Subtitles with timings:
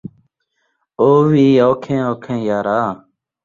[1.01, 2.81] او وی اوکھیں اوکھیں یارا